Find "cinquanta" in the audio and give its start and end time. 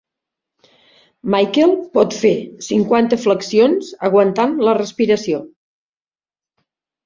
2.69-3.21